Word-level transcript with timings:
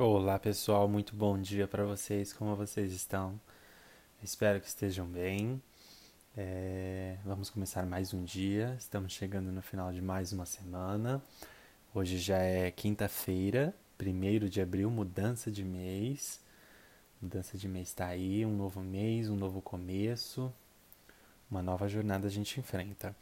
Olá 0.00 0.38
pessoal, 0.38 0.86
muito 0.86 1.16
bom 1.16 1.36
dia 1.36 1.66
para 1.66 1.84
vocês, 1.84 2.32
como 2.32 2.54
vocês 2.54 2.92
estão? 2.92 3.40
Espero 4.22 4.60
que 4.60 4.68
estejam 4.68 5.04
bem. 5.04 5.60
É, 6.36 7.16
vamos 7.24 7.50
começar 7.50 7.84
mais 7.84 8.14
um 8.14 8.22
dia, 8.22 8.76
estamos 8.78 9.12
chegando 9.12 9.50
no 9.50 9.60
final 9.60 9.92
de 9.92 10.00
mais 10.00 10.32
uma 10.32 10.46
semana. 10.46 11.20
Hoje 11.92 12.16
já 12.16 12.38
é 12.38 12.70
quinta-feira, 12.70 13.74
primeiro 13.96 14.48
de 14.48 14.60
abril, 14.60 14.88
mudança 14.88 15.50
de 15.50 15.64
mês. 15.64 16.40
Mudança 17.20 17.58
de 17.58 17.66
mês 17.66 17.88
está 17.88 18.06
aí, 18.06 18.46
um 18.46 18.56
novo 18.56 18.80
mês, 18.80 19.28
um 19.28 19.34
novo 19.34 19.60
começo, 19.60 20.54
uma 21.50 21.60
nova 21.60 21.88
jornada 21.88 22.28
a 22.28 22.30
gente 22.30 22.60
enfrenta. 22.60 23.16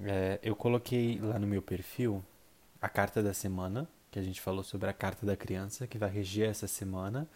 É, 0.00 0.40
eu 0.42 0.56
coloquei 0.56 1.20
lá 1.20 1.38
no 1.38 1.46
meu 1.46 1.62
perfil 1.62 2.20
a 2.82 2.88
carta 2.88 3.22
da 3.22 3.32
semana 3.32 3.88
que 4.10 4.18
a 4.18 4.22
gente 4.22 4.40
falou 4.40 4.62
sobre 4.62 4.88
a 4.90 4.92
carta 4.92 5.24
da 5.24 5.36
criança, 5.36 5.86
que 5.86 5.98
vai 5.98 6.10
reger 6.10 6.50
essa 6.50 6.66
semana. 6.66 7.28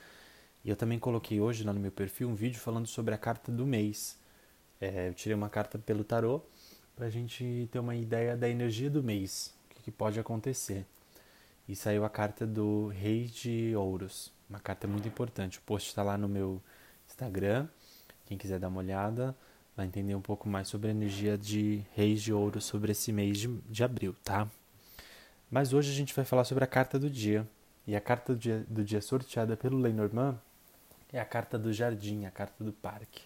E 0.64 0.70
eu 0.70 0.76
também 0.76 0.98
coloquei 0.98 1.40
hoje 1.40 1.62
lá 1.62 1.72
no 1.72 1.80
meu 1.80 1.92
perfil 1.92 2.28
um 2.28 2.34
vídeo 2.34 2.58
falando 2.58 2.86
sobre 2.86 3.14
a 3.14 3.18
carta 3.18 3.52
do 3.52 3.66
mês. 3.66 4.18
É, 4.80 5.08
eu 5.08 5.14
tirei 5.14 5.34
uma 5.34 5.48
carta 5.48 5.78
pelo 5.78 6.02
tarô 6.02 6.42
para 6.96 7.06
a 7.06 7.10
gente 7.10 7.68
ter 7.70 7.78
uma 7.78 7.94
ideia 7.94 8.36
da 8.36 8.48
energia 8.48 8.90
do 8.90 9.02
mês, 9.02 9.54
o 9.66 9.74
que, 9.74 9.82
que 9.82 9.90
pode 9.90 10.18
acontecer. 10.18 10.86
E 11.68 11.76
saiu 11.76 12.04
a 12.04 12.10
carta 12.10 12.46
do 12.46 12.88
Rei 12.88 13.24
de 13.24 13.74
Ouros, 13.76 14.32
uma 14.48 14.60
carta 14.60 14.86
muito 14.86 15.06
importante. 15.06 15.58
O 15.58 15.62
post 15.62 15.88
está 15.88 16.02
lá 16.02 16.18
no 16.18 16.28
meu 16.28 16.62
Instagram. 17.06 17.68
Quem 18.26 18.36
quiser 18.36 18.58
dar 18.58 18.68
uma 18.68 18.80
olhada, 18.80 19.36
vai 19.76 19.86
entender 19.86 20.14
um 20.14 20.20
pouco 20.20 20.48
mais 20.48 20.68
sobre 20.68 20.88
a 20.88 20.90
energia 20.90 21.36
de 21.36 21.82
Reis 21.94 22.22
de 22.22 22.32
Ouros 22.32 22.64
sobre 22.64 22.92
esse 22.92 23.12
mês 23.12 23.38
de, 23.38 23.48
de 23.68 23.84
abril, 23.84 24.14
tá? 24.24 24.48
Mas 25.54 25.72
hoje 25.72 25.88
a 25.92 25.94
gente 25.94 26.12
vai 26.12 26.24
falar 26.24 26.42
sobre 26.42 26.64
a 26.64 26.66
carta 26.66 26.98
do 26.98 27.08
dia. 27.08 27.46
E 27.86 27.94
a 27.94 28.00
carta 28.00 28.34
do 28.34 28.40
dia, 28.40 28.66
do 28.68 28.82
dia 28.82 29.00
sorteada 29.00 29.56
pelo 29.56 29.78
Lenormand 29.78 30.36
é 31.12 31.20
a 31.20 31.24
carta 31.24 31.56
do 31.56 31.72
jardim, 31.72 32.24
a 32.24 32.30
carta 32.32 32.64
do 32.64 32.72
parque. 32.72 33.22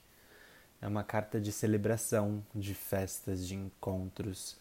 É 0.82 0.86
uma 0.86 1.02
carta 1.02 1.40
de 1.40 1.50
celebração, 1.50 2.44
de 2.54 2.74
festas, 2.74 3.48
de 3.48 3.54
encontros, 3.54 4.58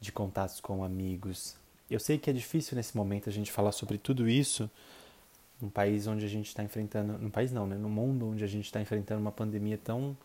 de 0.00 0.10
contatos 0.10 0.60
com 0.60 0.82
amigos. 0.82 1.56
Eu 1.90 2.00
sei 2.00 2.16
que 2.16 2.30
é 2.30 2.32
difícil 2.32 2.74
nesse 2.74 2.96
momento 2.96 3.28
a 3.28 3.32
gente 3.32 3.52
falar 3.52 3.72
sobre 3.72 3.98
tudo 3.98 4.26
isso 4.26 4.70
num 5.60 5.68
país 5.68 6.06
onde 6.06 6.24
a 6.24 6.28
gente 6.28 6.46
está 6.46 6.62
enfrentando, 6.62 7.18
no 7.18 7.30
país 7.30 7.52
não, 7.52 7.66
né, 7.66 7.76
no 7.76 7.90
mundo 7.90 8.30
onde 8.30 8.42
a 8.44 8.46
gente 8.46 8.64
está 8.64 8.80
enfrentando 8.80 9.20
uma 9.20 9.30
pandemia 9.30 9.76
tão 9.76 10.16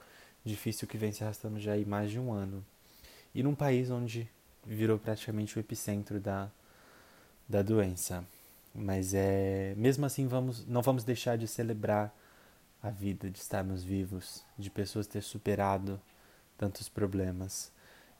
difícil 0.45 0.87
que 0.87 0.97
vem 0.97 1.11
se 1.11 1.25
arrastando 1.25 1.59
já 1.59 1.75
há 1.75 1.85
mais 1.85 2.09
de 2.09 2.17
um 2.17 2.31
ano. 2.31 2.65
E 3.33 3.43
num 3.43 3.53
país 3.53 3.91
onde 3.91 4.29
virou 4.65 4.97
praticamente 4.97 5.57
o 5.57 5.59
epicentro 5.59 6.21
da 6.21 6.49
da 7.47 7.61
doença. 7.61 8.25
Mas 8.73 9.13
é, 9.13 9.73
mesmo 9.77 10.05
assim 10.05 10.27
vamos, 10.27 10.65
não 10.65 10.81
vamos 10.81 11.03
deixar 11.03 11.37
de 11.37 11.47
celebrar 11.47 12.13
a 12.83 12.89
vida, 12.89 13.29
de 13.29 13.39
estarmos 13.39 13.83
vivos, 13.83 14.43
de 14.57 14.69
pessoas 14.69 15.07
ter 15.07 15.21
superado 15.21 15.99
tantos 16.57 16.89
problemas, 16.89 17.71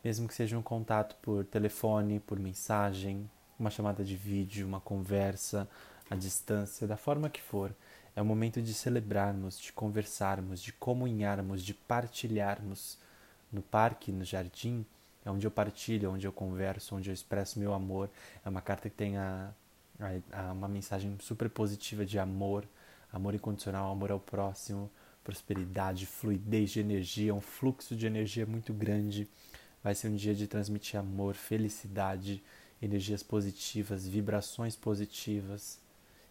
mesmo 0.04 0.28
que 0.28 0.34
seja 0.34 0.58
um 0.58 0.62
contato 0.62 1.16
por 1.22 1.46
telefone, 1.46 2.20
por 2.20 2.40
mensagem, 2.40 3.30
uma 3.60 3.70
chamada 3.70 4.04
de 4.04 4.16
vídeo, 4.16 4.68
uma 4.68 4.80
conversa 4.80 5.68
à 6.10 6.16
distância, 6.16 6.88
da 6.88 6.98
forma 6.98 7.30
que 7.30 7.42
for. 7.42 7.74
É 8.16 8.22
o 8.22 8.26
momento 8.26 8.62
de 8.62 8.74
celebrarmos, 8.74 9.60
de 9.60 9.74
conversarmos, 9.74 10.62
de 10.62 10.72
comunharmos, 10.72 11.64
de 11.64 11.74
partilharmos. 11.74 12.98
No 13.52 13.62
parque, 13.62 14.12
no 14.12 14.24
jardim, 14.24 14.86
é 15.26 15.32
onde 15.32 15.46
eu 15.48 15.52
partilho, 15.52 16.12
onde 16.12 16.28
eu 16.28 16.32
converso, 16.32 16.96
onde 16.96 17.10
eu 17.10 17.14
expresso 17.14 17.60
meu 17.60 17.74
amor. 17.74 18.10
É 18.46 18.50
uma 18.50 18.62
carta 18.62 18.90
que 18.90 18.96
tem 18.96 19.18
a, 19.18 19.52
a, 20.00 20.40
a 20.50 20.52
uma 20.54 20.68
mensagem 20.68 21.18
super 21.20 21.50
positiva 21.50 22.06
de 22.06 22.20
amor, 22.20 22.64
amor 23.12 23.34
incondicional, 23.34 23.92
amor 23.92 24.12
ao 24.12 24.20
próximo, 24.20 24.90
prosperidade, 25.24 26.06
fluidez 26.06 26.70
de 26.70 26.80
energia, 26.80 27.34
um 27.34 27.42
fluxo 27.42 27.96
de 27.96 28.06
energia 28.06 28.46
muito 28.46 28.72
grande. 28.72 29.28
Vai 29.84 29.96
ser 29.96 30.10
um 30.10 30.16
dia 30.16 30.36
de 30.36 30.46
transmitir 30.46 31.00
amor, 31.00 31.34
felicidade, 31.34 32.44
energias 32.80 33.24
positivas, 33.24 34.08
vibrações 34.08 34.76
positivas 34.76 35.80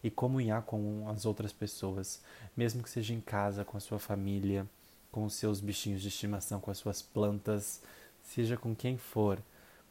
e 0.01 0.09
comunhar 0.09 0.61
com 0.61 1.09
as 1.09 1.25
outras 1.25 1.51
pessoas, 1.51 2.21
mesmo 2.55 2.81
que 2.81 2.89
seja 2.89 3.13
em 3.13 3.19
casa, 3.19 3.65
com 3.65 3.75
a 3.75 3.79
sua 3.79 3.99
família, 3.99 4.65
com 5.11 5.25
os 5.25 5.33
seus 5.33 5.59
bichinhos 5.59 6.01
de 6.01 6.07
estimação, 6.07 6.61
com 6.61 6.71
as 6.71 6.77
suas 6.77 7.01
plantas 7.01 7.81
seja 8.25 8.57
com 8.57 8.75
quem 8.75 8.97
for, 8.97 9.39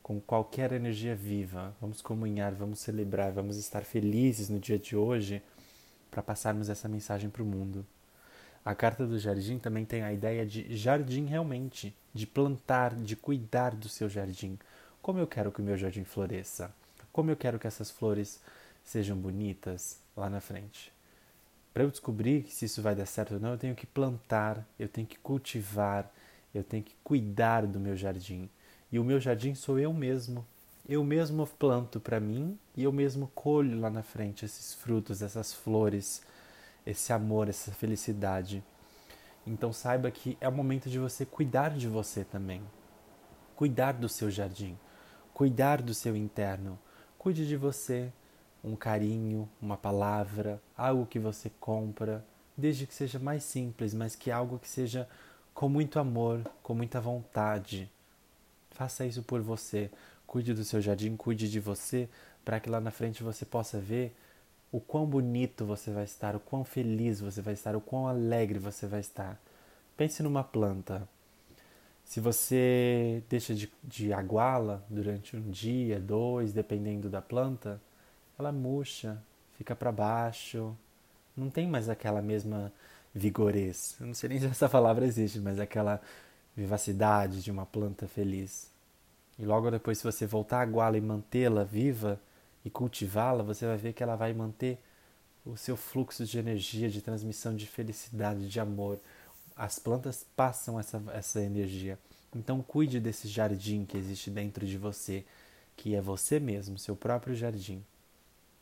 com 0.03 0.21
qualquer 0.21 0.73
energia 0.73 1.15
viva, 1.15 1.75
vamos 1.81 2.03
comunhar, 2.03 2.55
vamos 2.55 2.81
celebrar, 2.81 3.33
vamos 3.33 3.57
estar 3.57 3.83
felizes 3.85 4.51
no 4.51 4.59
dia 4.59 4.79
de 4.79 4.95
hoje 4.95 5.43
para 6.11 6.23
passarmos 6.23 6.69
essa 6.69 6.89
mensagem 6.89 7.31
para 7.31 7.43
o 7.43 7.47
mundo. 7.47 7.87
A 8.65 8.75
carta 8.75 9.07
do 9.07 9.19
jardim 9.19 9.59
também 9.59 9.85
tem 9.85 10.03
a 10.03 10.13
ideia 10.13 10.45
de 10.45 10.77
jardim 10.77 11.27
realmente, 11.27 11.95
de 12.13 12.27
plantar, 12.27 12.95
de 12.95 13.17
cuidar 13.17 13.75
do 13.75 13.89
seu 13.89 14.09
jardim. 14.09 14.59
Como 15.01 15.19
eu 15.19 15.27
quero 15.27 15.53
que 15.53 15.61
o 15.61 15.65
meu 15.65 15.77
jardim 15.77 16.05
floresça? 16.05 16.75
Como 17.13 17.31
eu 17.31 17.37
quero 17.37 17.59
que 17.59 17.67
essas 17.67 17.91
flores 17.91 18.41
sejam 18.83 19.17
bonitas 19.17 20.01
lá 20.17 20.29
na 20.29 20.41
frente? 20.41 20.93
Para 21.73 21.83
eu 21.83 21.91
descobrir 21.91 22.47
se 22.49 22.67
isso 22.67 22.81
vai 22.81 22.95
dar 22.95 23.07
certo 23.07 23.35
ou 23.35 23.41
não, 23.41 23.53
eu 23.53 23.59
tenho 23.59 23.75
que 23.75 23.87
plantar, 23.87 24.67
eu 24.79 24.89
tenho 24.89 25.07
que 25.07 25.19
cultivar, 25.19 26.11
eu 26.55 26.63
tenho 26.63 26.83
que 26.83 26.95
cuidar 27.03 27.67
do 27.67 27.81
meu 27.81 27.97
jardim. 27.97 28.49
E 28.91 28.99
o 28.99 29.05
meu 29.05 29.19
jardim 29.19 29.55
sou 29.55 29.79
eu 29.79 29.93
mesmo. 29.93 30.47
Eu 30.89 31.03
mesmo 31.03 31.47
planto 31.47 31.99
para 31.99 32.21
mim 32.21 32.59
e 32.77 32.85
eu 32.85 32.93
mesmo 32.93 33.31
colho 33.35 33.81
lá 33.81 33.91
na 33.91 34.03
frente 34.03 34.45
esses 34.45 34.75
frutos, 34.75 35.23
essas 35.23 35.53
flores, 35.53 36.23
esse 36.87 37.13
amor, 37.13 37.49
essa 37.49 37.73
felicidade. 37.73 38.63
Então 39.47 39.73
saiba 39.73 40.11
que 40.11 40.37
é 40.41 40.49
o 40.49 40.53
momento 40.53 40.89
de 40.89 40.99
você 40.99 41.25
cuidar 41.25 41.71
de 41.71 41.89
você 41.89 42.23
também. 42.23 42.63
Cuidar 43.57 43.93
do 43.93 44.09
seu 44.09 44.31
jardim, 44.31 44.79
cuidar 45.33 45.81
do 45.83 45.95
seu 45.95 46.17
interno. 46.17 46.79
Cuide 47.19 47.49
de 47.49 47.57
você, 47.57 48.13
um 48.63 48.77
carinho, 48.77 49.49
uma 49.61 49.77
palavra, 49.77 50.61
algo 50.77 51.07
que 51.07 51.19
você 51.19 51.51
compra, 51.59 52.25
desde 52.57 52.87
que 52.87 52.95
seja 52.95 53.19
mais 53.19 53.43
simples, 53.43 53.95
mas 53.95 54.15
que 54.15 54.31
algo 54.31 54.59
que 54.59 54.69
seja 54.69 55.09
com 55.55 55.69
muito 55.69 55.99
amor, 55.99 56.43
com 56.63 56.75
muita 56.75 57.01
vontade. 57.01 57.91
Faça 58.73 59.07
isso 59.07 59.23
por 59.23 59.41
você. 59.41 59.91
Cuide 60.27 60.53
do 60.53 60.65
seu 60.65 60.81
jardim, 60.81 61.17
cuide 61.17 61.49
de 61.49 61.61
você, 61.61 62.09
para 62.45 62.59
que 62.59 62.69
lá 62.69 62.81
na 62.81 62.91
frente 62.91 63.23
você 63.23 63.45
possa 63.45 63.79
ver 63.79 64.15
o 64.73 64.81
quão 64.81 65.07
bonito 65.07 65.65
você 65.65 65.93
vai 65.93 66.03
estar, 66.03 66.35
o 66.35 66.41
quão 66.41 66.65
feliz 66.65 67.21
você 67.21 67.41
vai 67.41 67.55
estar, 67.55 67.77
o 67.77 67.81
quão 67.81 68.09
alegre 68.09 68.59
você 68.59 68.87
vai 68.87 68.99
estar. 68.99 69.41
Pense 69.97 70.21
numa 70.23 70.43
planta. 70.43 71.09
Se 72.05 72.19
você 72.19 73.23
deixa 73.31 73.55
de, 73.55 73.73
de 73.85 74.13
aguá-la 74.13 74.83
durante 74.91 75.37
um 75.37 75.51
dia, 75.51 76.01
dois, 76.01 76.53
dependendo 76.53 77.09
da 77.09 77.23
planta, 77.23 77.81
ela 78.37 78.51
murcha, 78.51 79.23
fica 79.57 79.77
para 79.77 79.93
baixo, 79.93 80.77
não 81.37 81.49
tem 81.49 81.69
mais 81.69 81.89
aquela 81.89 82.21
mesma 82.21 82.73
vigorez. 83.15 83.97
Eu 84.01 84.09
não 84.09 84.15
sei 84.15 84.29
nem 84.31 84.41
se 84.41 84.47
essa 84.47 84.69
palavra 84.69 85.07
existe, 85.07 85.39
mas 85.39 85.61
aquela 85.61 86.01
vivacidade 86.57 87.43
de 87.43 87.51
uma 87.51 87.65
planta 87.65 88.09
feliz. 88.09 88.71
E 89.39 89.45
logo 89.45 89.71
depois, 89.71 89.99
se 89.99 90.05
você 90.05 90.27
voltar 90.27 90.59
a 90.59 90.63
aguá-la 90.63 90.97
e 90.97 91.01
mantê-la 91.01 91.65
viva 91.65 92.21
e 92.65 92.71
cultivá-la, 92.71 93.43
você 93.43 93.67
vai 93.67 93.77
ver 93.77 93.93
que 93.93 94.03
ela 94.03 94.17
vai 94.17 94.33
manter 94.33 94.79
o 95.45 95.57
seu 95.57 95.77
fluxo 95.77 96.25
de 96.25 96.39
energia, 96.39 96.89
de 96.89 97.03
transmissão 97.03 97.55
de 97.55 97.67
felicidade, 97.67 98.49
de 98.49 98.61
amor. 98.61 98.99
As 99.57 99.79
plantas 99.79 100.25
passam 100.35 100.81
essa, 100.81 101.03
essa 101.13 101.41
energia. 101.41 101.99
Então, 102.35 102.63
cuide 102.63 102.99
desse 102.99 103.29
jardim 103.29 103.85
que 103.85 103.97
existe 103.97 104.31
dentro 104.31 104.67
de 104.67 104.79
você, 104.79 105.25
que 105.77 105.95
é 105.95 106.01
você 106.01 106.41
mesmo, 106.41 106.79
seu 106.79 106.97
próprio 106.97 107.35
jardim. 107.35 107.85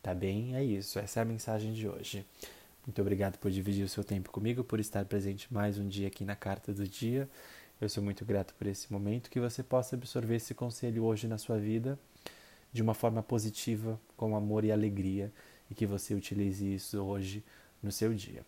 Tá 0.02 0.12
bem? 0.14 0.56
É 0.56 0.64
isso. 0.64 0.98
Essa 0.98 1.20
é 1.20 1.22
a 1.22 1.26
mensagem 1.26 1.72
de 1.72 1.88
hoje. 1.88 2.26
Muito 2.84 3.00
obrigado 3.00 3.38
por 3.38 3.48
dividir 3.48 3.84
o 3.84 3.88
seu 3.88 4.02
tempo 4.02 4.32
comigo, 4.32 4.64
por 4.64 4.80
estar 4.80 5.04
presente 5.04 5.46
mais 5.54 5.78
um 5.78 5.86
dia 5.86 6.08
aqui 6.08 6.24
na 6.24 6.34
Carta 6.34 6.74
do 6.74 6.86
Dia. 6.86 7.30
Eu 7.80 7.88
sou 7.88 8.02
muito 8.02 8.24
grato 8.24 8.54
por 8.54 8.66
esse 8.66 8.92
momento, 8.92 9.30
que 9.30 9.38
você 9.38 9.62
possa 9.62 9.94
absorver 9.94 10.34
esse 10.34 10.52
conselho 10.52 11.04
hoje 11.04 11.28
na 11.28 11.38
sua 11.38 11.58
vida 11.58 11.96
de 12.72 12.82
uma 12.82 12.92
forma 12.92 13.22
positiva, 13.22 14.00
com 14.16 14.34
amor 14.34 14.64
e 14.64 14.72
alegria, 14.72 15.32
e 15.70 15.74
que 15.76 15.86
você 15.86 16.12
utilize 16.12 16.74
isso 16.74 17.00
hoje 17.00 17.44
no 17.80 17.92
seu 17.92 18.12
dia. 18.12 18.44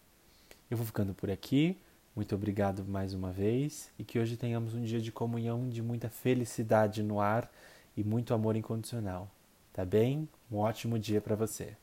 Eu 0.68 0.76
vou 0.76 0.84
ficando 0.84 1.14
por 1.14 1.30
aqui. 1.30 1.76
Muito 2.16 2.34
obrigado 2.34 2.84
mais 2.84 3.14
uma 3.14 3.30
vez 3.30 3.88
e 3.96 4.04
que 4.04 4.18
hoje 4.18 4.36
tenhamos 4.36 4.74
um 4.74 4.82
dia 4.82 5.00
de 5.00 5.12
comunhão, 5.12 5.68
de 5.68 5.80
muita 5.80 6.08
felicidade 6.08 7.04
no 7.04 7.20
ar 7.20 7.48
e 7.96 8.02
muito 8.02 8.34
amor 8.34 8.56
incondicional. 8.56 9.30
Tá 9.72 9.84
bem? 9.84 10.28
Um 10.50 10.56
ótimo 10.56 10.98
dia 10.98 11.20
para 11.20 11.36
você. 11.36 11.76